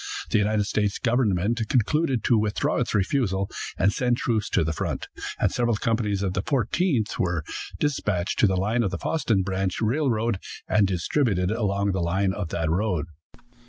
The 0.31 0.39
United 0.39 0.63
States 0.63 0.97
government 0.97 1.61
concluded 1.69 2.23
to 2.23 2.35
withdraw 2.39 2.77
its 2.77 2.95
refusal, 2.95 3.51
and 3.77 3.93
send 3.93 4.17
troops 4.17 4.49
to 4.49 4.63
the 4.63 4.73
front, 4.73 5.07
and 5.39 5.51
several 5.51 5.75
companies 5.75 6.23
of 6.23 6.33
the 6.33 6.41
Fourteenth 6.41 7.19
were 7.19 7.43
dispatched 7.79 8.39
to 8.39 8.47
the 8.47 8.57
line 8.57 8.81
of 8.81 8.89
the 8.89 8.97
Fosston 8.97 9.43
branch 9.43 9.79
railroad, 9.79 10.39
and 10.67 10.87
distributed 10.87 11.51
along 11.51 11.91
the 11.91 12.01
line 12.01 12.33
of 12.33 12.49
that 12.49 12.71
road. 12.71 13.05